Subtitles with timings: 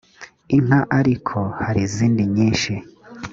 [0.55, 2.73] inka ariko hari izindi nyinshi